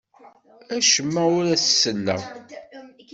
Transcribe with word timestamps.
Acemma 0.75 1.23
ur 1.37 1.45
as-selleɣ. 1.55 2.21